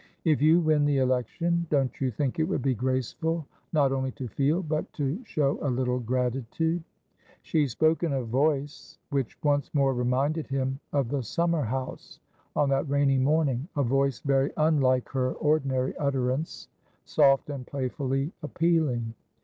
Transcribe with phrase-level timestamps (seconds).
[0.25, 4.27] "If you win the election, don't you think it would be graceful not only to
[4.27, 6.83] feel, but to show, a little gratitude?"
[7.43, 12.19] She spoke in a voice which once more reminded him of the summer house
[12.55, 16.67] on that rainy morning, a voice very unlike her ordinary utterance,
[17.05, 19.13] soft and playfully appealing.